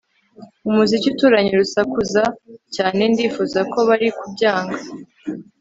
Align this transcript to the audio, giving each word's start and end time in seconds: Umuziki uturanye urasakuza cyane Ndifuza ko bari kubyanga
Umuziki 0.69 1.05
uturanye 1.13 1.49
urasakuza 1.51 2.23
cyane 2.75 3.01
Ndifuza 3.11 3.59
ko 3.71 3.79
bari 3.87 4.07
kubyanga 4.17 4.77